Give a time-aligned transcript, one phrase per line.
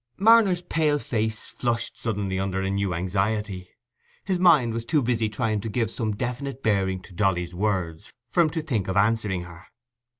[0.17, 3.69] Marner's pale face flushed suddenly under a new anxiety.
[4.25, 8.41] His mind was too busy trying to give some definite bearing to Dolly's words for
[8.41, 9.67] him to think of answering her.